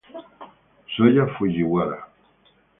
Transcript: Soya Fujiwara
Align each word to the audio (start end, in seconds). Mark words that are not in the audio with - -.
Soya 0.93 1.25
Fujiwara 1.35 1.97